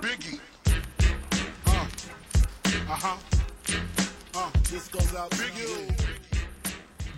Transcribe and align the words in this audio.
Biggie. 0.00 0.40
Uh, 1.66 1.70
uh-huh. 2.88 3.16
Uh, 4.34 4.50
this 4.64 4.88
goes 4.88 5.14
out 5.14 5.30
Biggie. 5.30 5.94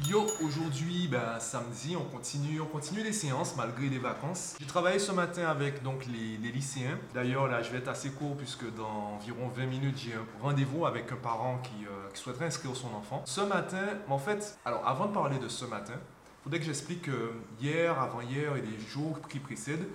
Yo, 0.07 0.27
aujourd'hui, 0.45 1.09
ben, 1.09 1.41
samedi, 1.41 1.97
on 1.97 2.05
continue, 2.05 2.61
on 2.61 2.67
continue 2.67 3.03
les 3.03 3.13
séances 3.13 3.57
malgré 3.57 3.89
les 3.89 3.99
vacances. 3.99 4.57
J'ai 4.61 4.67
travaillé 4.67 4.99
ce 4.99 5.11
matin 5.11 5.49
avec 5.49 5.83
donc 5.83 6.07
les, 6.07 6.37
les 6.37 6.53
lycéens. 6.53 6.99
D'ailleurs, 7.15 7.49
là, 7.49 7.63
je 7.63 7.71
vais 7.71 7.79
être 7.79 7.89
assez 7.89 8.11
court 8.11 8.37
puisque 8.37 8.73
dans 8.75 9.15
environ 9.15 9.49
20 9.49 9.67
minutes, 9.67 9.99
j'ai 9.99 10.15
un 10.15 10.25
rendez-vous 10.43 10.87
avec 10.87 11.11
un 11.11 11.17
parent 11.17 11.59
qui, 11.63 11.87
euh, 11.87 12.11
qui 12.13 12.21
souhaiterait 12.21 12.47
inscrire 12.47 12.77
son 12.77 12.95
enfant. 12.95 13.23
Ce 13.25 13.41
matin, 13.41 13.99
en 14.09 14.19
fait, 14.19 14.59
alors 14.65 14.87
avant 14.87 15.07
de 15.07 15.13
parler 15.13 15.39
de 15.39 15.49
ce 15.49 15.65
matin, 15.65 15.95
il 15.95 16.43
faudrait 16.45 16.61
que 16.61 16.67
j'explique 16.67 17.03
que 17.03 17.33
hier, 17.61 17.99
avant-hier 18.01 18.55
et 18.57 18.61
les 18.61 18.79
jours 18.79 19.19
qui 19.29 19.41
précèdent, 19.41 19.89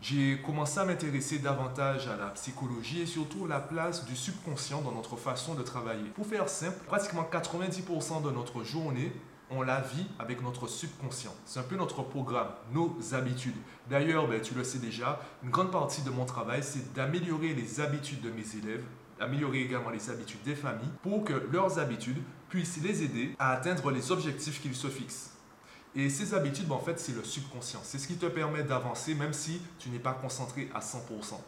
j'ai 0.00 0.40
commencé 0.42 0.78
à 0.78 0.84
m'intéresser 0.84 1.38
davantage 1.38 2.08
à 2.08 2.16
la 2.16 2.26
psychologie 2.28 3.00
et 3.02 3.06
surtout 3.06 3.46
la 3.46 3.60
place 3.60 4.04
du 4.04 4.16
subconscient 4.16 4.82
dans 4.82 4.92
notre 4.92 5.16
façon 5.16 5.54
de 5.54 5.62
travailler. 5.62 6.10
Pour 6.14 6.26
faire 6.26 6.48
simple, 6.48 6.78
pratiquement 6.86 7.26
90% 7.30 8.22
de 8.22 8.30
notre 8.30 8.62
journée 8.64 9.12
on 9.50 9.62
la 9.62 9.80
vit 9.80 10.06
avec 10.18 10.42
notre 10.42 10.66
subconscient. 10.66 11.34
C'est 11.44 11.60
un 11.60 11.64
peu 11.64 11.76
notre 11.76 12.02
programme, 12.02 12.48
nos 12.72 12.96
habitudes. 13.12 13.56
D'ailleurs, 13.88 14.26
ben, 14.28 14.40
tu 14.40 14.54
le 14.54 14.64
sais 14.64 14.78
déjà, 14.78 15.20
une 15.42 15.50
grande 15.50 15.70
partie 15.70 16.02
de 16.02 16.10
mon 16.10 16.24
travail, 16.24 16.62
c'est 16.62 16.92
d'améliorer 16.94 17.54
les 17.54 17.80
habitudes 17.80 18.20
de 18.20 18.30
mes 18.30 18.56
élèves, 18.56 18.84
améliorer 19.20 19.62
également 19.62 19.90
les 19.90 20.10
habitudes 20.10 20.42
des 20.44 20.54
familles, 20.54 20.90
pour 21.02 21.24
que 21.24 21.34
leurs 21.52 21.78
habitudes 21.78 22.22
puissent 22.48 22.82
les 22.82 23.02
aider 23.02 23.34
à 23.38 23.52
atteindre 23.52 23.90
les 23.90 24.10
objectifs 24.10 24.60
qu'ils 24.60 24.74
se 24.74 24.88
fixent. 24.88 25.33
Et 25.96 26.10
ces 26.10 26.34
habitudes, 26.34 26.66
ben, 26.66 26.74
en 26.74 26.80
fait, 26.80 26.98
c'est 26.98 27.14
le 27.14 27.22
subconscient. 27.22 27.80
C'est 27.82 27.98
ce 27.98 28.08
qui 28.08 28.16
te 28.16 28.26
permet 28.26 28.62
d'avancer 28.62 29.14
même 29.14 29.32
si 29.32 29.60
tu 29.78 29.88
n'es 29.90 29.98
pas 29.98 30.12
concentré 30.12 30.68
à 30.74 30.80
100%. 30.80 31.40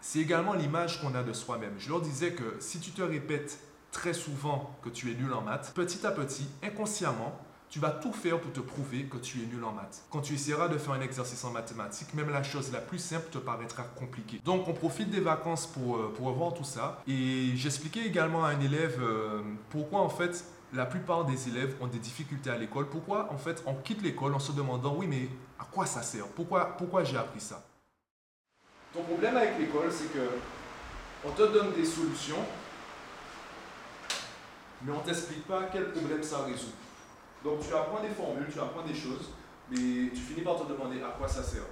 C'est 0.00 0.20
également 0.20 0.54
l'image 0.54 1.00
qu'on 1.00 1.14
a 1.14 1.22
de 1.22 1.32
soi-même. 1.32 1.74
Je 1.78 1.88
leur 1.88 2.00
disais 2.00 2.32
que 2.32 2.56
si 2.60 2.80
tu 2.80 2.90
te 2.90 3.02
répètes 3.02 3.58
très 3.90 4.14
souvent 4.14 4.76
que 4.82 4.88
tu 4.88 5.10
es 5.10 5.14
nul 5.14 5.32
en 5.32 5.40
maths, 5.40 5.72
petit 5.74 6.06
à 6.06 6.10
petit, 6.10 6.48
inconsciemment, 6.62 7.38
tu 7.68 7.80
vas 7.80 7.90
tout 7.90 8.12
faire 8.12 8.40
pour 8.40 8.52
te 8.52 8.60
prouver 8.60 9.04
que 9.04 9.16
tu 9.16 9.42
es 9.42 9.46
nul 9.46 9.64
en 9.64 9.72
maths. 9.72 10.04
Quand 10.10 10.20
tu 10.20 10.34
essaieras 10.34 10.68
de 10.68 10.78
faire 10.78 10.92
un 10.94 11.00
exercice 11.00 11.42
en 11.44 11.50
mathématiques, 11.50 12.14
même 12.14 12.30
la 12.30 12.42
chose 12.42 12.70
la 12.72 12.80
plus 12.80 12.98
simple 12.98 13.26
te 13.30 13.38
paraîtra 13.38 13.82
compliquée. 13.82 14.40
Donc 14.44 14.68
on 14.68 14.72
profite 14.72 15.10
des 15.10 15.20
vacances 15.20 15.66
pour, 15.66 15.96
euh, 15.96 16.12
pour 16.16 16.30
voir 16.32 16.54
tout 16.54 16.64
ça. 16.64 17.02
Et 17.08 17.56
j'expliquais 17.56 18.06
également 18.06 18.44
à 18.44 18.50
un 18.50 18.60
élève 18.60 18.98
euh, 19.00 19.42
pourquoi 19.70 20.00
en 20.00 20.08
fait 20.08 20.44
la 20.72 20.86
plupart 20.86 21.24
des 21.24 21.48
élèves 21.48 21.76
ont 21.80 21.86
des 21.86 21.98
difficultés 21.98 22.50
à 22.50 22.56
l'école. 22.56 22.88
Pourquoi 22.88 23.32
en 23.32 23.38
fait 23.38 23.62
on 23.66 23.74
quitte 23.74 24.02
l'école 24.02 24.34
en 24.34 24.38
se 24.38 24.52
demandant 24.52 24.94
oui 24.96 25.06
mais 25.06 25.28
à 25.58 25.64
quoi 25.64 25.86
ça 25.86 26.02
sert? 26.02 26.26
Pourquoi, 26.28 26.76
pourquoi 26.76 27.04
j'ai 27.04 27.16
appris 27.16 27.40
ça? 27.40 27.64
Ton 28.92 29.02
problème 29.02 29.36
avec 29.36 29.58
l'école 29.58 29.90
c'est 29.92 30.12
que 30.12 30.28
on 31.24 31.30
te 31.30 31.42
donne 31.42 31.72
des 31.72 31.84
solutions 31.84 32.44
mais 34.82 34.92
on 34.92 35.00
t'explique 35.00 35.46
pas 35.46 35.64
quel 35.72 35.92
problème 35.92 36.22
ça 36.22 36.42
résout. 36.44 36.72
Donc 37.42 37.60
tu 37.66 37.72
apprends 37.74 38.02
des 38.02 38.10
formules, 38.10 38.48
tu 38.52 38.58
apprends 38.58 38.82
des 38.82 38.94
choses, 38.94 39.30
mais 39.70 40.10
tu 40.10 40.20
finis 40.20 40.42
par 40.42 40.58
te 40.58 40.70
demander 40.70 41.02
à 41.02 41.10
quoi 41.10 41.28
ça 41.28 41.42
sert. 41.42 41.62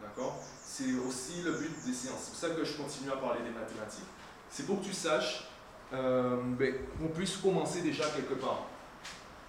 D'accord? 0.00 0.38
C'est 0.62 0.94
aussi 1.06 1.42
le 1.42 1.52
but 1.52 1.70
des 1.84 1.92
séances. 1.92 2.20
C'est 2.24 2.30
pour 2.30 2.38
ça 2.38 2.50
que 2.50 2.64
je 2.64 2.76
continue 2.76 3.10
à 3.10 3.16
parler 3.16 3.42
des 3.42 3.50
mathématiques. 3.50 4.06
C'est 4.50 4.66
pour 4.66 4.80
que 4.80 4.84
tu 4.84 4.92
saches 4.92 5.48
euh, 5.94 6.36
ben, 6.58 6.74
qu'on 6.98 7.08
puisse 7.08 7.36
commencer 7.36 7.82
déjà 7.82 8.04
quelque 8.10 8.34
part. 8.34 8.66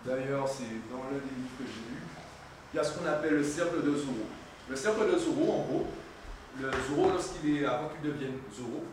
D'ailleurs, 0.05 0.47
c'est 0.47 0.77
dans 0.91 1.03
le 1.09 1.17
livre 1.17 1.49
que 1.57 1.65
j'ai 1.65 1.93
lu. 1.93 2.01
Il 2.73 2.77
y 2.77 2.79
a 2.79 2.83
ce 2.83 2.97
qu'on 2.97 3.07
appelle 3.07 3.35
le 3.35 3.43
cercle 3.43 3.83
de 3.83 3.95
Zoro. 3.95 4.27
Le 4.69 4.75
cercle 4.75 5.11
de 5.11 5.17
Zoro, 5.17 5.51
en 5.51 5.63
gros, 5.63 5.87
le 6.59 6.71
Zoro, 6.87 7.09
lorsqu'il 7.09 7.57
est 7.57 7.65
avant 7.65 7.89
qu'il 7.89 8.11
devienne 8.11 8.37
Zoro, 8.53 8.83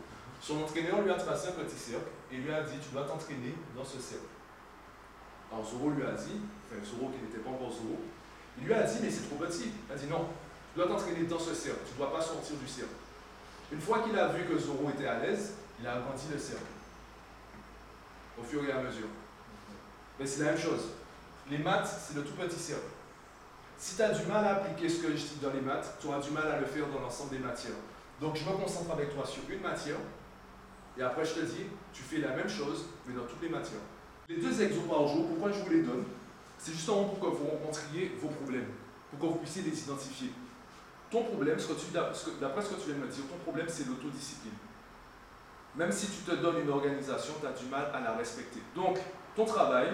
son 0.41 0.61
entraîneur 0.63 1.01
lui 1.01 1.11
a 1.11 1.15
tracé 1.15 1.49
un 1.49 1.63
petit 1.63 1.77
cercle 1.77 2.09
et 2.31 2.37
lui 2.37 2.51
a 2.51 2.63
dit 2.63 2.77
Tu 2.81 2.93
dois 2.93 3.03
t'entraîner 3.03 3.53
dans 3.77 3.85
ce 3.85 3.99
cercle. 3.99 4.25
Alors 5.51 5.65
Zoro 5.65 5.91
lui 5.91 6.03
a 6.03 6.11
dit, 6.11 6.41
enfin 6.65 6.81
Zoro 6.83 7.11
qui 7.11 7.21
n'était 7.23 7.43
pas 7.43 7.51
encore 7.51 7.71
Zoro, 7.71 8.01
il 8.57 8.65
lui 8.65 8.73
a 8.73 8.83
dit 8.83 8.97
Mais 9.01 9.11
c'est 9.11 9.29
trop 9.29 9.37
petit. 9.37 9.69
Il 9.87 9.93
a 9.93 9.95
dit 9.95 10.07
Non, 10.07 10.27
tu 10.73 10.79
dois 10.79 10.87
t'entraîner 10.87 11.23
dans 11.23 11.39
ce 11.39 11.53
cercle, 11.53 11.81
tu 11.85 11.93
ne 11.93 11.97
dois 11.99 12.11
pas 12.11 12.21
sortir 12.21 12.55
du 12.57 12.67
cercle. 12.67 12.97
Une 13.71 13.81
fois 13.81 13.99
qu'il 13.99 14.17
a 14.17 14.29
vu 14.29 14.43
que 14.45 14.57
Zoro 14.57 14.89
était 14.89 15.07
à 15.07 15.19
l'aise, 15.19 15.53
il 15.79 15.87
a 15.87 15.95
agrandi 15.95 16.25
le 16.31 16.39
cercle. 16.39 16.63
Au 18.39 18.43
fur 18.43 18.63
et 18.65 18.71
à 18.71 18.81
mesure. 18.81 19.07
Mais 20.19 20.25
c'est 20.25 20.43
la 20.43 20.51
même 20.51 20.59
chose. 20.59 20.89
Les 21.49 21.57
maths, 21.57 21.87
c'est 22.07 22.15
le 22.15 22.23
tout 22.23 22.33
petit 22.33 22.59
cercle. 22.59 22.83
Si 23.77 23.95
tu 23.95 24.01
as 24.01 24.11
du 24.11 24.25
mal 24.25 24.45
à 24.45 24.55
appliquer 24.55 24.87
ce 24.87 25.01
que 25.01 25.09
je 25.09 25.23
dis 25.23 25.39
dans 25.41 25.51
les 25.51 25.61
maths, 25.61 25.97
tu 25.99 26.07
auras 26.07 26.19
du 26.19 26.31
mal 26.31 26.47
à 26.47 26.59
le 26.59 26.65
faire 26.65 26.87
dans 26.87 26.99
l'ensemble 26.99 27.31
des 27.31 27.39
matières. 27.39 27.75
Donc 28.21 28.35
je 28.35 28.45
me 28.45 28.55
concentre 28.55 28.91
avec 28.91 29.13
toi 29.13 29.25
sur 29.25 29.43
une 29.49 29.61
matière, 29.61 29.97
et 30.97 31.01
après, 31.01 31.25
je 31.25 31.33
te 31.33 31.39
dis, 31.39 31.65
tu 31.91 32.03
fais 32.03 32.19
la 32.19 32.35
même 32.35 32.47
chose, 32.47 32.85
mais 33.07 33.15
dans 33.15 33.25
toutes 33.25 33.41
les 33.41 33.49
matières. 33.49 33.81
Les 34.29 34.37
deux 34.37 34.61
exos 34.61 34.87
par 34.87 35.07
jour, 35.07 35.27
pourquoi 35.27 35.51
je 35.51 35.59
vous 35.59 35.69
les 35.69 35.81
donne? 35.81 36.05
C'est 36.57 36.71
justement 36.71 37.05
pour 37.05 37.19
que 37.19 37.35
vous 37.35 37.47
rencontriez 37.47 38.15
vos 38.21 38.29
problèmes, 38.29 38.67
pour 39.09 39.19
que 39.19 39.25
vous 39.33 39.39
puissiez 39.39 39.63
les 39.63 39.77
identifier. 39.77 40.31
Ton 41.09 41.23
problème, 41.23 41.57
d'après 42.39 42.61
ce 42.61 42.69
que 42.69 42.75
tu 42.75 42.85
viens 42.85 42.95
de 42.95 43.05
me 43.05 43.07
dire, 43.07 43.23
ton 43.29 43.37
problème, 43.43 43.65
c'est 43.67 43.87
l'autodiscipline. 43.87 44.53
Même 45.75 45.91
si 45.91 46.07
tu 46.07 46.21
te 46.23 46.35
donnes 46.35 46.59
une 46.59 46.69
organisation, 46.69 47.33
tu 47.39 47.47
as 47.47 47.51
du 47.51 47.65
mal 47.65 47.91
à 47.93 47.99
la 47.99 48.13
respecter. 48.13 48.61
Donc, 48.75 48.99
ton 49.35 49.45
travail, 49.45 49.89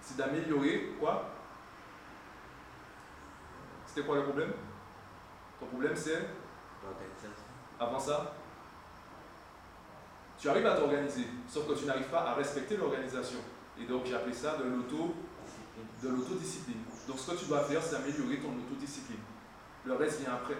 c'est 0.00 0.16
d'améliorer 0.16 0.94
quoi? 1.00 1.30
C'était 3.86 4.06
quoi 4.06 4.16
le 4.16 4.24
problème? 4.24 4.52
Ton 5.58 5.66
problème, 5.66 5.96
c'est? 5.96 6.28
Avant 7.80 7.98
ça? 7.98 8.34
Tu 10.38 10.48
arrives 10.48 10.66
à 10.66 10.76
t'organiser, 10.76 11.26
sauf 11.48 11.66
que 11.66 11.72
tu 11.72 11.84
n'arrives 11.84 12.08
pas 12.08 12.20
à 12.20 12.34
respecter 12.34 12.76
l'organisation. 12.76 13.40
Et 13.80 13.84
donc 13.84 14.06
j'ai 14.06 14.14
appelé 14.14 14.32
ça 14.32 14.56
de 14.56 14.64
l'auto 14.64 15.14
de 16.02 16.08
l'autodiscipline. 16.08 16.82
Donc 17.06 17.18
ce 17.18 17.30
que 17.30 17.36
tu 17.36 17.46
dois 17.46 17.60
faire, 17.60 17.82
c'est 17.82 17.96
améliorer 17.96 18.38
ton 18.38 18.50
autodiscipline. 18.50 19.18
Le 19.84 19.94
reste 19.94 20.20
vient 20.20 20.34
après. 20.34 20.58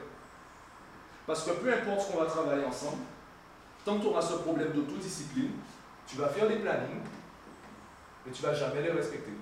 Parce 1.27 1.45
que 1.45 1.51
peu 1.53 1.73
importe 1.73 2.01
ce 2.01 2.13
qu'on 2.13 2.19
va 2.19 2.27
travailler 2.27 2.65
ensemble, 2.65 3.03
tant 3.89 3.97
que 3.97 4.03
tu 4.03 4.09
auras 4.09 4.21
ce 4.21 4.35
problème 4.35 4.73
d'autodiscipline, 4.73 5.53
tu 6.07 6.17
vas 6.19 6.29
faire 6.29 6.47
des 6.47 6.57
plannings, 6.57 7.01
mais 8.27 8.33
tu 8.33 8.43
ne 8.43 8.49
vas 8.49 8.55
jamais 8.55 8.83
les 8.83 8.91
respecter. 8.91 9.33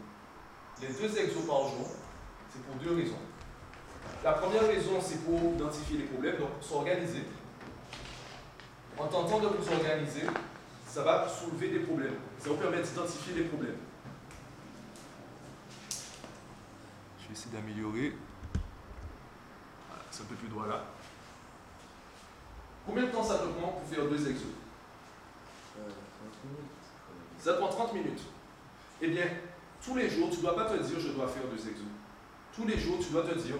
Les 0.80 0.88
deux 0.88 1.18
exos 1.18 1.44
par 1.44 1.62
jour, 1.62 1.88
c'est 2.52 2.62
pour 2.62 2.76
deux 2.76 2.94
raisons. 2.94 3.18
La 4.22 4.32
première 4.34 4.64
raison, 4.68 5.00
c'est 5.00 5.24
pour 5.24 5.40
identifier 5.54 5.98
les 5.98 6.04
problèmes, 6.04 6.38
donc 6.38 6.50
s'organiser 6.60 7.24
en 8.96 9.08
tentant 9.08 9.40
de 9.40 9.48
vous 9.48 9.72
organiser, 9.72 10.22
ça 10.86 11.02
va 11.02 11.28
soulever 11.28 11.68
des 11.68 11.80
problèmes. 11.80 12.14
Ça 12.38 12.48
vous 12.50 12.56
permet 12.56 12.80
d'identifier 12.80 13.34
des 13.34 13.44
problèmes. 13.44 13.76
Je 17.20 17.26
vais 17.26 17.32
essayer 17.32 17.50
d'améliorer. 17.50 18.16
Voilà, 19.88 20.04
c'est 20.10 20.22
un 20.22 20.26
peu 20.26 20.36
plus 20.36 20.48
droit 20.48 20.66
là. 20.68 20.84
Combien 22.86 23.04
de 23.04 23.10
temps 23.10 23.22
ça 23.22 23.38
te 23.38 23.46
prend 23.46 23.68
pour 23.68 23.88
faire 23.88 24.08
deux 24.08 24.30
exos 24.30 24.52
Ça 27.38 27.54
prend 27.54 27.68
30 27.68 27.94
minutes. 27.94 28.20
Eh 29.02 29.08
bien, 29.08 29.24
tous 29.84 29.96
les 29.96 30.08
jours, 30.08 30.30
tu 30.30 30.36
ne 30.36 30.42
dois 30.42 30.56
pas 30.56 30.64
te 30.64 30.82
dire 30.82 30.98
je 30.98 31.08
dois 31.08 31.28
faire 31.28 31.42
deux 31.50 31.68
exos. 31.68 31.86
Tous 32.54 32.66
les 32.66 32.78
jours, 32.78 32.98
tu 33.00 33.10
dois 33.10 33.22
te 33.22 33.34
dire 33.34 33.56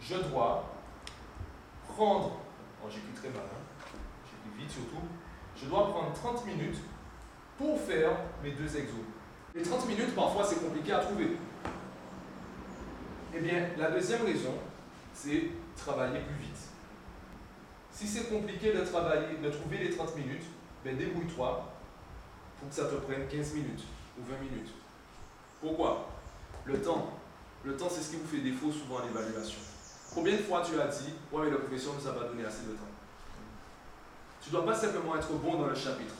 je 0.00 0.16
dois 0.16 0.64
prendre. 1.94 2.38
Oh, 2.82 2.88
j'écris 2.90 3.12
très 3.14 3.28
mal. 3.28 3.44
Hein 3.44 3.64
vite 4.58 4.70
surtout, 4.70 5.02
je 5.56 5.66
dois 5.66 5.88
prendre 5.90 6.12
30 6.12 6.46
minutes 6.46 6.78
pour 7.58 7.80
faire 7.80 8.10
mes 8.42 8.52
deux 8.52 8.76
exos. 8.76 9.04
Les 9.54 9.62
30 9.62 9.88
minutes, 9.88 10.14
parfois, 10.14 10.44
c'est 10.44 10.60
compliqué 10.60 10.92
à 10.92 10.98
trouver. 10.98 11.36
Eh 13.34 13.40
bien, 13.40 13.68
la 13.78 13.90
deuxième 13.90 14.24
raison, 14.24 14.54
c'est 15.12 15.50
travailler 15.76 16.20
plus 16.20 16.36
vite. 16.36 16.73
Si 17.94 18.08
c'est 18.08 18.28
compliqué 18.28 18.72
de 18.72 18.80
travailler, 18.80 19.36
de 19.40 19.50
trouver 19.50 19.78
les 19.78 19.90
30 19.90 20.16
minutes, 20.16 20.42
ben 20.84 20.96
débrouille-toi 20.96 21.72
pour 22.58 22.68
que 22.68 22.74
ça 22.74 22.86
te 22.86 22.96
prenne 22.96 23.28
15 23.28 23.52
minutes 23.54 23.84
ou 24.18 24.22
20 24.24 24.50
minutes. 24.50 24.70
Pourquoi? 25.60 26.08
Le 26.64 26.82
temps. 26.82 27.12
Le 27.62 27.76
temps, 27.76 27.88
c'est 27.88 28.02
ce 28.02 28.10
qui 28.10 28.16
vous 28.16 28.26
fait 28.26 28.42
défaut 28.42 28.72
souvent 28.72 28.98
à 28.98 29.04
l'évaluation. 29.06 29.60
Combien 30.12 30.36
de 30.36 30.42
fois 30.42 30.62
tu 30.62 30.78
as 30.80 30.88
dit, 30.88 31.14
ouais, 31.32 31.44
mais 31.44 31.50
le 31.50 31.58
professeur 31.58 31.94
ne 31.94 32.00
nous 32.00 32.08
a 32.08 32.12
pas 32.12 32.24
donné 32.24 32.44
assez 32.44 32.64
de 32.64 32.72
temps? 32.72 32.90
Tu 34.42 34.50
ne 34.50 34.56
dois 34.56 34.66
pas 34.66 34.74
simplement 34.74 35.16
être 35.16 35.32
bon 35.32 35.56
dans 35.56 35.66
le 35.66 35.74
chapitre. 35.74 36.14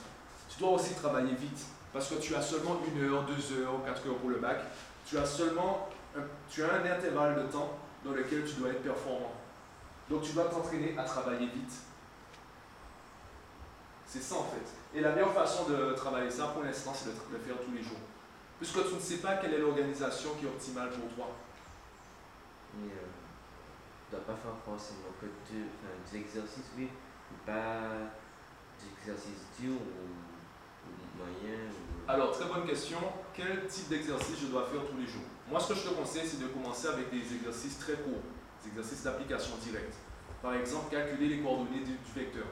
Tu 0.49 0.59
dois 0.59 0.71
aussi 0.71 0.93
travailler 0.95 1.35
vite. 1.35 1.65
Parce 1.91 2.09
que 2.09 2.15
tu 2.15 2.35
as 2.35 2.41
seulement 2.41 2.77
une 2.87 3.03
heure, 3.03 3.25
deux 3.25 3.61
heures, 3.61 3.83
quatre 3.85 4.07
heures 4.07 4.17
pour 4.17 4.29
le 4.29 4.37
bac. 4.37 4.59
Tu 5.05 5.17
as 5.17 5.25
seulement 5.25 5.89
un 6.15 6.85
intervalle 6.85 7.35
de 7.35 7.51
temps 7.51 7.77
dans 8.03 8.11
lequel 8.11 8.45
tu 8.45 8.55
dois 8.55 8.69
être 8.69 8.81
performant. 8.81 9.33
Donc 10.09 10.21
tu 10.21 10.33
dois 10.33 10.45
t'entraîner 10.45 10.95
à 10.97 11.03
travailler 11.03 11.47
vite. 11.47 11.73
C'est 14.05 14.21
ça 14.21 14.35
en 14.35 14.43
fait. 14.43 14.97
Et 14.97 15.01
la 15.01 15.11
meilleure 15.11 15.33
façon 15.33 15.67
de 15.67 15.93
travailler 15.93 16.29
ça 16.29 16.47
pour 16.47 16.63
l'instant, 16.63 16.93
c'est 16.93 17.09
de 17.09 17.33
le 17.33 17.39
faire 17.39 17.55
tous 17.65 17.71
les 17.71 17.83
jours. 17.83 17.97
Puisque 18.57 18.87
tu 18.87 18.95
ne 18.95 18.99
sais 18.99 19.17
pas 19.17 19.35
quelle 19.37 19.53
est 19.55 19.59
l'organisation 19.59 20.31
qui 20.39 20.45
est 20.45 20.47
optimale 20.47 20.89
pour 20.91 21.13
toi. 21.15 21.35
Mais 22.77 22.91
euh, 22.91 23.07
tu 24.09 24.15
ne 24.15 24.19
dois 24.19 24.27
pas 24.27 24.41
faire 24.41 24.55
forcément 24.63 25.11
que 25.19 25.25
deux, 25.51 25.65
des 26.11 26.17
exercices, 26.17 26.71
oui, 26.77 26.89
pas 27.45 27.81
d'exercice 28.79 29.41
dur 29.59 29.73
ou, 29.73 30.87
ou 30.87 31.17
moyen 31.17 31.65
ou... 31.69 32.09
Alors, 32.09 32.31
très 32.31 32.45
bonne 32.45 32.65
question. 32.65 32.99
Quel 33.33 33.67
type 33.67 33.89
d'exercice 33.89 34.39
je 34.39 34.47
dois 34.47 34.65
faire 34.65 34.85
tous 34.85 34.97
les 34.97 35.07
jours? 35.07 35.23
Moi, 35.49 35.59
ce 35.59 35.69
que 35.69 35.75
je 35.75 35.89
te 35.89 35.93
conseille, 35.93 36.27
c'est 36.27 36.41
de 36.41 36.47
commencer 36.47 36.87
avec 36.87 37.09
des 37.09 37.35
exercices 37.35 37.79
très 37.79 37.95
courts, 37.95 38.23
des 38.65 38.79
exercices 38.79 39.03
d'application 39.03 39.55
directe. 39.61 39.95
Par 40.41 40.53
exemple, 40.53 40.91
calculer 40.91 41.29
les 41.29 41.39
coordonnées 41.41 41.83
du, 41.83 41.93
du 41.93 42.11
vecteur. 42.13 42.45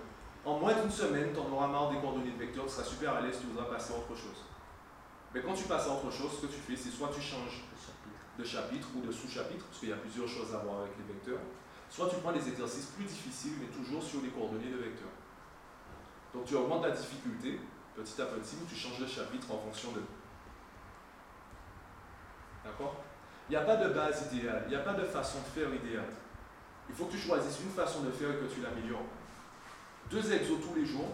En 0.46 0.60
moins 0.60 0.74
d'une 0.74 0.92
semaine, 0.92 1.32
tu 1.34 1.40
en 1.40 1.52
auras 1.52 1.68
marre 1.68 1.90
des 1.92 2.00
coordonnées 2.00 2.32
de 2.32 2.38
vecteur, 2.38 2.66
tu 2.66 2.72
seras 2.72 2.84
super 2.84 3.16
à 3.16 3.22
l'aise, 3.22 3.38
tu 3.40 3.48
voudras 3.48 3.66
passer 3.66 3.94
à 3.94 3.98
autre 3.98 4.16
chose. 4.16 4.46
Mais 5.34 5.42
quand 5.42 5.54
tu 5.54 5.64
passes 5.64 5.88
à 5.88 5.94
autre 5.94 6.12
chose, 6.12 6.32
ce 6.36 6.46
que 6.46 6.52
tu 6.52 6.60
fais, 6.60 6.76
c'est 6.76 6.90
soit 6.90 7.10
tu 7.14 7.22
changes 7.22 7.64
de 8.38 8.44
chapitre 8.44 8.88
ou 8.96 9.02
de 9.02 9.12
sous-chapitre, 9.12 9.66
parce 9.66 9.80
qu'il 9.80 9.90
y 9.90 9.94
a 9.94 9.98
plusieurs 9.98 10.28
choses 10.28 10.54
à 10.54 10.58
voir 10.60 10.82
avec 10.82 10.94
les 10.98 11.14
vecteurs, 11.14 11.40
soit 11.90 12.10
tu 12.10 12.16
prends 12.18 12.34
des 12.34 12.48
exercices 12.48 12.88
plus 12.88 13.06
difficiles, 13.06 13.54
mais 13.60 13.68
toujours 13.68 14.02
sur 14.02 14.22
les 14.22 14.30
coordonnées 14.30 14.72
de 14.72 14.78
vecteurs. 14.78 15.14
Donc 16.34 16.46
tu 16.46 16.56
augmentes 16.56 16.84
la 16.84 16.92
difficulté 16.92 17.60
petit 17.96 18.22
à 18.22 18.26
petit, 18.26 18.56
ou 18.62 18.66
tu 18.68 18.76
changes 18.76 19.00
de 19.00 19.08
chapitre 19.08 19.52
en 19.52 19.60
fonction 19.60 19.92
de. 19.92 20.02
D'accord? 22.64 22.96
Il 23.50 23.52
n'y 23.52 23.58
a 23.58 23.62
pas 23.62 23.76
de 23.76 23.94
base 23.94 24.28
idéale, 24.32 24.64
il 24.68 24.70
n'y 24.70 24.76
a 24.76 24.80
pas 24.80 24.94
de 24.94 25.04
façon 25.04 25.40
de 25.40 25.62
faire 25.62 25.74
idéale. 25.74 26.10
Il 26.90 26.96
faut 26.96 27.06
que 27.06 27.12
tu 27.12 27.18
choisisses 27.18 27.60
une 27.62 27.72
façon 27.72 28.02
de 28.02 28.12
faire 28.12 28.30
et 28.32 28.36
que 28.36 28.54
tu 28.54 28.62
l'améliores. 28.62 29.06
Deux 30.10 30.32
exos 30.32 30.60
tous 30.62 30.76
les 30.76 30.86
jours, 30.86 31.10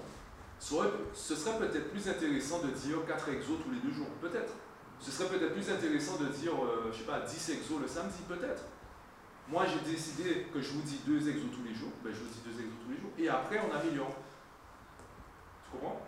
ce 0.60 1.36
serait 1.36 1.58
peut-être 1.58 1.92
plus 1.92 2.08
intéressant 2.08 2.60
de 2.60 2.72
dire 2.72 2.98
quatre 3.08 3.30
exos 3.30 3.58
tous 3.64 3.72
les 3.72 3.80
deux 3.80 3.94
jours, 3.94 4.10
peut-être. 4.22 4.54
Ce 5.00 5.12
serait 5.12 5.30
peut-être 5.30 5.54
plus 5.54 5.70
intéressant 5.72 6.18
de 6.18 6.26
dire, 6.26 6.52
euh, 6.54 6.92
je 6.92 6.98
sais 6.98 7.06
pas, 7.06 7.22
10 7.22 7.50
exos 7.52 7.80
le 7.82 7.88
samedi, 7.88 8.18
peut-être. 8.28 8.64
Moi, 9.48 9.66
j'ai 9.66 9.90
décidé 9.90 10.48
que 10.54 10.62
je 10.62 10.74
vous 10.74 10.82
dis 10.82 11.00
deux 11.08 11.30
exos 11.30 11.50
tous 11.56 11.64
les 11.64 11.74
jours, 11.74 11.92
ben, 12.04 12.14
je 12.14 12.20
vous 12.20 12.28
dis 12.28 12.42
deux 12.46 12.60
exos 12.60 12.78
tous 12.84 12.92
les 12.92 12.98
jours, 13.00 13.12
et 13.18 13.30
après, 13.30 13.60
on 13.60 13.74
améliore. 13.74 14.14
Tu 15.64 15.72
comprends? 15.72 16.02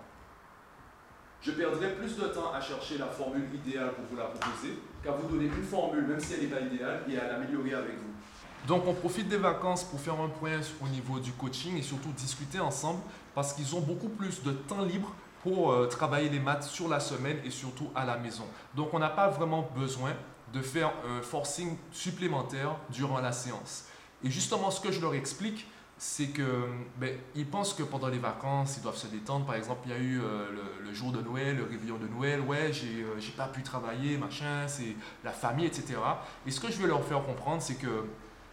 Je 1.42 1.52
perdrai 1.52 1.96
plus 1.96 2.18
de 2.18 2.28
temps 2.28 2.54
à 2.54 2.62
chercher 2.62 2.98
la 2.98 3.08
formule 3.08 3.48
idéale 3.56 3.94
pour 3.94 4.06
vous 4.06 4.18
la 4.18 4.26
proposer 4.26 4.78
qu'à 5.04 5.12
vous 5.12 5.28
donner 5.28 5.46
une 5.46 5.64
formule, 5.64 6.06
même 6.06 6.20
si 6.20 6.34
elle 6.34 6.42
n'est 6.42 6.56
pas 6.56 6.62
idéale, 6.62 7.02
et 7.10 7.18
à 7.18 7.28
l'améliorer 7.28 7.74
avec 7.74 7.98
vous. 7.98 8.68
Donc 8.68 8.86
on 8.88 8.94
profite 8.94 9.28
des 9.28 9.38
vacances 9.38 9.84
pour 9.84 10.00
faire 10.00 10.20
un 10.20 10.30
point 10.30 10.60
au 10.84 10.88
niveau 10.88 11.20
du 11.20 11.32
coaching 11.32 11.78
et 11.78 11.82
surtout 11.82 12.12
discuter 12.12 12.60
ensemble 12.60 13.00
parce 13.34 13.54
qu'ils 13.54 13.76
ont 13.76 13.80
beaucoup 13.80 14.10
plus 14.10 14.44
de 14.44 14.52
temps 14.52 14.84
libre 14.84 15.12
pour 15.42 15.72
euh, 15.72 15.88
travailler 15.88 16.30
les 16.30 16.40
maths 16.40 16.64
sur 16.64 16.88
la 16.88 17.00
semaine 17.00 17.38
et 17.44 17.50
surtout 17.50 17.90
à 17.96 18.06
la 18.06 18.18
maison. 18.18 18.44
Donc 18.76 18.94
on 18.94 19.00
n'a 19.00 19.10
pas 19.10 19.30
vraiment 19.30 19.68
besoin 19.76 20.12
de 20.54 20.62
faire 20.62 20.92
un 21.10 21.24
forcing 21.24 21.76
supplémentaire 21.92 22.76
durant 22.92 23.20
la 23.20 23.32
séance. 23.32 23.86
Et 24.24 24.30
justement 24.30 24.70
ce 24.70 24.80
que 24.80 24.92
je 24.92 25.02
leur 25.02 25.16
explique, 25.16 25.66
c'est 26.04 26.30
que 26.30 26.66
ben, 26.98 27.16
ils 27.36 27.46
pensent 27.46 27.76
que 27.76 27.84
pendant 27.84 28.08
les 28.08 28.18
vacances, 28.18 28.78
ils 28.78 28.82
doivent 28.82 28.98
se 28.98 29.06
détendre. 29.06 29.46
Par 29.46 29.54
exemple, 29.54 29.82
il 29.86 29.92
y 29.92 29.94
a 29.94 30.00
eu 30.00 30.20
euh, 30.20 30.48
le, 30.84 30.94
jour 30.96 31.12
de 31.12 31.22
Noël, 31.22 31.58
le 31.58 31.64
réveillon 31.64 32.00
de 32.00 32.08
Noël. 32.08 32.42
Ouais, 32.42 32.74
j'ai 32.74 33.04
euh, 33.04 33.38
pas 33.38 33.46
pu 33.46 33.62
travailler, 33.62 34.18
machin, 34.18 34.68
c'est 34.68 34.96
la 35.24 35.32
famille, 35.32 35.68
etc. 35.68 36.00
Et 36.48 36.50
ce 36.50 36.60
que 36.60 36.72
je 36.72 36.80
veux 36.80 36.88
leur 36.88 37.06
faire 37.06 37.24
comprendre, 37.24 37.62
c'est 37.62 37.76
que 37.76 38.08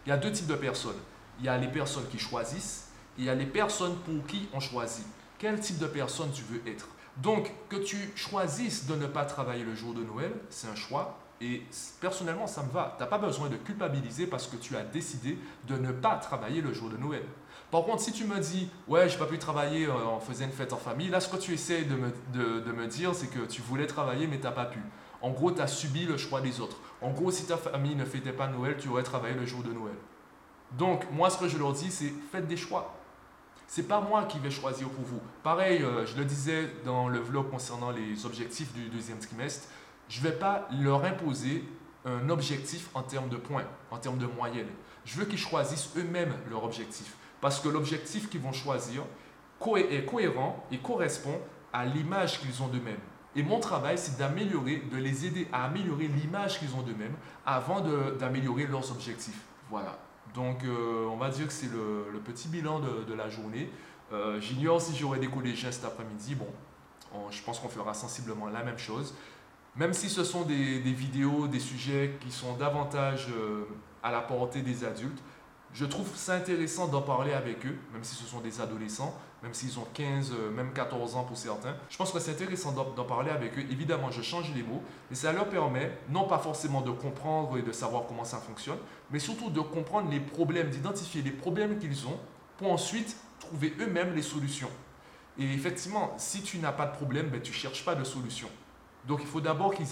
il 0.04 0.10
y 0.10 0.12
a 0.12 0.18
deux 0.18 0.30
types 0.30 0.46
de 0.46 0.56
personnes. 0.56 0.98
Il 1.38 1.46
y 1.46 1.48
a 1.48 1.56
les 1.56 1.68
personnes 1.68 2.06
qui 2.10 2.18
choisissent 2.18 2.90
et 3.16 3.22
il 3.22 3.24
y 3.24 3.30
a 3.30 3.34
les 3.34 3.46
personnes 3.46 3.96
pour 3.96 4.26
qui 4.26 4.46
on 4.52 4.60
choisit. 4.60 5.06
Quel 5.38 5.58
type 5.58 5.78
de 5.78 5.86
personne 5.86 6.30
tu 6.30 6.42
veux 6.42 6.60
être? 6.70 6.86
Donc, 7.16 7.50
que 7.70 7.76
tu 7.76 8.12
choisisses 8.14 8.86
de 8.86 8.94
ne 8.94 9.06
pas 9.06 9.24
travailler 9.24 9.64
le 9.64 9.74
jour 9.74 9.94
de 9.94 10.04
Noël, 10.04 10.32
c'est 10.50 10.68
un 10.68 10.74
choix. 10.74 11.18
Et 11.40 11.62
personnellement, 12.00 12.46
ça 12.46 12.62
me 12.62 12.70
va. 12.70 12.94
Tu 12.96 13.02
n'as 13.02 13.08
pas 13.08 13.18
besoin 13.18 13.48
de 13.48 13.56
culpabiliser 13.56 14.26
parce 14.26 14.46
que 14.46 14.56
tu 14.56 14.76
as 14.76 14.82
décidé 14.82 15.38
de 15.68 15.76
ne 15.76 15.92
pas 15.92 16.16
travailler 16.16 16.60
le 16.60 16.72
jour 16.72 16.90
de 16.90 16.96
Noël. 16.96 17.22
Par 17.70 17.84
contre, 17.84 18.02
si 18.02 18.12
tu 18.12 18.24
me 18.24 18.38
dis, 18.38 18.68
ouais, 18.88 19.08
j'ai 19.08 19.18
pas 19.18 19.26
pu 19.26 19.38
travailler, 19.38 19.86
euh, 19.86 19.92
on 20.06 20.20
faisait 20.20 20.44
une 20.44 20.52
fête 20.52 20.72
en 20.72 20.78
famille, 20.78 21.08
là, 21.08 21.20
ce 21.20 21.28
que 21.28 21.36
tu 21.36 21.52
essaies 21.52 21.82
de 21.82 21.94
me, 21.94 22.12
de, 22.32 22.72
me 22.72 22.86
dire, 22.86 23.14
c'est 23.14 23.28
que 23.28 23.40
tu 23.40 23.60
voulais 23.60 23.86
travailler, 23.86 24.26
mais 24.26 24.38
tu 24.38 24.44
n'as 24.44 24.52
pas 24.52 24.64
pu. 24.64 24.80
En 25.20 25.30
gros, 25.30 25.52
tu 25.52 25.60
as 25.60 25.66
subi 25.66 26.06
le 26.06 26.16
choix 26.16 26.40
des 26.40 26.60
autres. 26.60 26.78
En 27.02 27.10
gros, 27.10 27.30
si 27.30 27.44
ta 27.44 27.56
famille 27.56 27.94
ne 27.94 28.04
fêtait 28.04 28.32
pas 28.32 28.48
Noël, 28.48 28.76
tu 28.78 28.88
aurais 28.88 29.02
travaillé 29.02 29.34
le 29.34 29.44
jour 29.44 29.62
de 29.62 29.72
Noël. 29.72 29.96
Donc, 30.72 31.04
moi, 31.12 31.28
ce 31.30 31.38
que 31.38 31.46
je 31.48 31.58
leur 31.58 31.72
dis, 31.72 31.90
c'est 31.90 32.12
faites 32.32 32.46
des 32.46 32.56
choix. 32.56 32.94
C'est 33.66 33.86
pas 33.86 34.00
moi 34.00 34.24
qui 34.24 34.38
vais 34.38 34.50
choisir 34.50 34.88
pour 34.88 35.04
vous. 35.04 35.20
Pareil, 35.42 35.82
euh, 35.82 36.06
je 36.06 36.16
le 36.16 36.24
disais 36.24 36.70
dans 36.86 37.08
le 37.08 37.18
vlog 37.18 37.50
concernant 37.50 37.90
les 37.90 38.24
objectifs 38.24 38.72
du 38.72 38.88
deuxième 38.88 39.18
trimestre, 39.18 39.68
je 40.08 40.20
vais 40.20 40.32
pas 40.32 40.68
leur 40.80 41.04
imposer 41.04 41.64
un 42.04 42.28
objectif 42.30 42.88
en 42.94 43.02
termes 43.02 43.28
de 43.28 43.36
points, 43.36 43.64
en 43.90 43.98
termes 43.98 44.18
de 44.18 44.26
moyenne. 44.26 44.68
Je 45.04 45.18
veux 45.18 45.26
qu'ils 45.26 45.38
choisissent 45.38 45.90
eux-mêmes 45.96 46.34
leur 46.50 46.64
objectif. 46.64 47.14
Parce 47.40 47.60
que 47.60 47.68
l'objectif 47.68 48.28
qu'ils 48.28 48.40
vont 48.40 48.52
choisir 48.52 49.02
est 49.76 50.04
cohérent 50.04 50.64
et 50.70 50.78
correspond 50.78 51.40
à 51.72 51.84
l'image 51.84 52.40
qu'ils 52.40 52.62
ont 52.62 52.68
d'eux-mêmes. 52.68 53.00
Et 53.36 53.42
mon 53.42 53.60
travail, 53.60 53.98
c'est 53.98 54.18
d'améliorer, 54.18 54.82
de 54.90 54.96
les 54.96 55.26
aider 55.26 55.48
à 55.52 55.64
améliorer 55.64 56.08
l'image 56.08 56.58
qu'ils 56.58 56.74
ont 56.74 56.82
d'eux-mêmes 56.82 57.14
avant 57.44 57.80
d'améliorer 58.18 58.66
leurs 58.66 58.90
objectifs. 58.90 59.40
Voilà. 59.70 59.98
Donc, 60.34 60.64
euh, 60.64 61.06
on 61.06 61.16
va 61.16 61.28
dire 61.30 61.46
que 61.46 61.52
c'est 61.52 61.70
le, 61.70 62.18
petit 62.24 62.48
bilan 62.48 62.80
de, 62.80 63.14
la 63.14 63.28
journée. 63.28 63.70
Euh, 64.12 64.40
J'ignore 64.40 64.80
si 64.80 64.96
j'aurai 64.96 65.18
des 65.18 65.28
collégiens 65.28 65.70
cet 65.70 65.84
après-midi. 65.84 66.34
Bon, 66.34 66.48
on- 67.12 67.30
je 67.30 67.42
pense 67.42 67.60
qu'on 67.60 67.68
fera 67.68 67.94
sensiblement 67.94 68.46
la 68.46 68.62
même 68.62 68.78
chose. 68.78 69.14
Même 69.76 69.92
si 69.92 70.08
ce 70.08 70.24
sont 70.24 70.42
des, 70.42 70.80
vidéos, 70.80 71.46
des 71.46 71.60
sujets 71.60 72.16
qui 72.20 72.30
sont 72.30 72.54
davantage 72.54 73.28
euh, 73.30 73.64
à 74.02 74.10
la 74.10 74.20
portée 74.20 74.62
des 74.62 74.84
adultes, 74.84 75.22
je 75.72 75.84
trouve 75.84 76.08
ça 76.16 76.34
intéressant 76.34 76.88
d'en 76.88 77.02
parler 77.02 77.32
avec 77.32 77.64
eux, 77.66 77.76
même 77.92 78.02
si 78.02 78.14
ce 78.14 78.24
sont 78.24 78.40
des 78.40 78.60
adolescents, 78.60 79.14
même 79.42 79.54
s'ils 79.54 79.78
ont 79.78 79.86
15, 79.94 80.32
euh, 80.32 80.50
même 80.50 80.72
14 80.72 81.14
ans 81.14 81.24
pour 81.24 81.36
certains. 81.36 81.76
Je 81.90 81.96
pense 81.96 82.10
que 82.10 82.18
c'est 82.18 82.32
intéressant 82.32 82.72
d'en 82.72 83.04
parler 83.04 83.30
avec 83.30 83.56
eux. 83.58 83.64
Évidemment, 83.70 84.10
je 84.10 84.22
change 84.22 84.52
les 84.54 84.62
mots, 84.62 84.82
et 85.10 85.14
ça 85.14 85.32
leur 85.32 85.48
permet 85.48 85.96
non 86.08 86.26
pas 86.26 86.38
forcément 86.38 86.80
de 86.80 86.90
comprendre 86.90 87.58
et 87.58 87.62
de 87.62 87.72
savoir 87.72 88.04
comment 88.08 88.24
ça 88.24 88.38
fonctionne, 88.38 88.78
mais 89.10 89.18
surtout 89.18 89.50
de 89.50 89.60
comprendre 89.60 90.10
les 90.10 90.20
problèmes, 90.20 90.70
d'identifier 90.70 91.22
les 91.22 91.30
problèmes 91.30 91.78
qu'ils 91.78 92.06
ont, 92.06 92.18
pour 92.56 92.72
ensuite 92.72 93.16
trouver 93.38 93.74
eux-mêmes 93.80 94.14
les 94.14 94.22
solutions. 94.22 94.70
Et 95.38 95.44
effectivement, 95.52 96.14
si 96.16 96.42
tu 96.42 96.58
n'as 96.58 96.72
pas 96.72 96.86
de 96.86 96.96
problème, 96.96 97.28
ben, 97.28 97.40
tu 97.40 97.52
ne 97.52 97.56
cherches 97.56 97.84
pas 97.84 97.94
de 97.94 98.02
solution. 98.02 98.48
Donc 99.08 99.20
il 99.22 99.26
faut 99.26 99.40
d'abord 99.40 99.72
qu'ils 99.74 99.88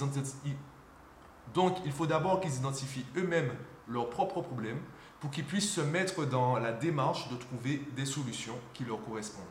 identifient, 2.56 3.06
eux-mêmes 3.16 3.52
leurs 3.88 4.10
propres 4.10 4.42
problèmes 4.42 4.80
pour 5.20 5.30
qu'ils 5.30 5.46
puissent 5.46 5.72
se 5.72 5.80
mettre 5.80 6.26
dans 6.26 6.58
la 6.58 6.72
démarche 6.72 7.28
de 7.30 7.36
trouver 7.36 7.82
des 7.96 8.04
solutions 8.04 8.58
qui 8.74 8.84
leur 8.84 9.02
correspondent. 9.02 9.44